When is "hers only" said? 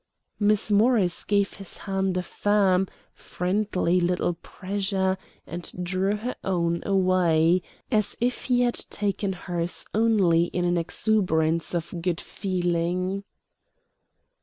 9.33-10.45